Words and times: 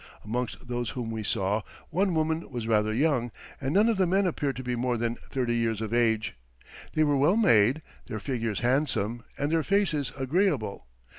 Amongst 0.25 0.67
those 0.67 0.89
whom 0.89 1.11
we 1.11 1.21
saw, 1.21 1.61
one 1.91 2.15
woman 2.15 2.49
was 2.49 2.65
rather 2.67 2.91
young, 2.91 3.31
and 3.61 3.71
none 3.71 3.87
of 3.87 3.97
the 3.97 4.07
men 4.07 4.25
appeared 4.25 4.55
to 4.55 4.63
be 4.63 4.75
more 4.75 4.97
than 4.97 5.13
thirty 5.29 5.55
years 5.55 5.79
of 5.79 5.93
age. 5.93 6.33
They 6.95 7.03
were 7.03 7.15
well 7.17 7.37
made, 7.37 7.83
their 8.07 8.19
figures 8.19 8.61
handsome, 8.61 9.23
and 9.37 9.51
their 9.51 9.61
faces 9.61 10.11
agreeable. 10.17 10.87